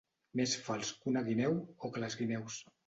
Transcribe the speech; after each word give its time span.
Més 0.41 0.55
fals 0.69 0.91
que 1.03 1.11
una 1.13 1.25
guineu 1.31 1.57
o 1.63 1.95
que 1.95 2.07
les 2.07 2.21
guineus. 2.25 2.63